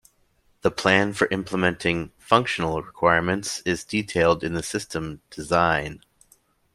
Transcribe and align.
The 0.61 0.71
plan 0.71 1.13
for 1.13 1.27
implementing 1.29 2.11
"functional" 2.17 2.81
requirements 2.81 3.61
is 3.67 3.83
detailed 3.83 4.43
in 4.43 4.55
the 4.55 4.63
system 4.63 5.21
"design". 5.29 6.01